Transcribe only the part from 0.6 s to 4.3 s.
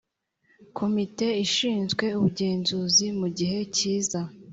komite ishinzwe ubugenzuzi mu gihe cyiza